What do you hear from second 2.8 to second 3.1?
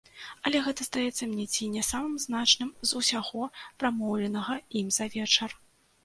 з